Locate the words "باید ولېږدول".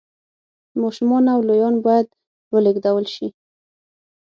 1.85-3.05